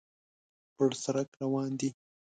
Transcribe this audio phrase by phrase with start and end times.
[0.75, 1.89] پر سړک روان دی.